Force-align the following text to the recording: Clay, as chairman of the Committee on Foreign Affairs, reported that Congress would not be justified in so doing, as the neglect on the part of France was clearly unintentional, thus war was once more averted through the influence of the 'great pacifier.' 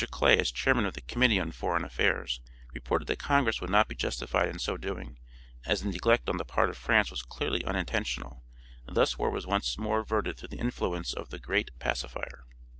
Clay, 0.09 0.35
as 0.39 0.49
chairman 0.49 0.87
of 0.87 0.95
the 0.95 1.01
Committee 1.01 1.39
on 1.39 1.51
Foreign 1.51 1.85
Affairs, 1.85 2.41
reported 2.73 3.07
that 3.07 3.19
Congress 3.19 3.61
would 3.61 3.69
not 3.69 3.87
be 3.87 3.93
justified 3.93 4.49
in 4.49 4.57
so 4.57 4.75
doing, 4.75 5.19
as 5.67 5.83
the 5.83 5.89
neglect 5.89 6.27
on 6.27 6.37
the 6.37 6.43
part 6.43 6.71
of 6.71 6.77
France 6.79 7.11
was 7.11 7.21
clearly 7.21 7.63
unintentional, 7.63 8.43
thus 8.87 9.19
war 9.19 9.29
was 9.29 9.45
once 9.45 9.77
more 9.77 9.99
averted 9.99 10.37
through 10.39 10.49
the 10.49 10.57
influence 10.57 11.13
of 11.13 11.29
the 11.29 11.37
'great 11.37 11.69
pacifier.' 11.77 12.45